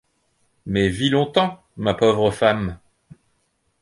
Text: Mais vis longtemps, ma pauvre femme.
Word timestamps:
Mais 0.65 0.89
vis 0.89 1.11
longtemps, 1.11 1.61
ma 1.77 1.93
pauvre 1.93 2.31
femme. 2.31 2.79